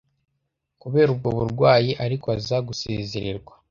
[0.81, 3.53] kubera ubwo burwayi ariko aza gusezererwa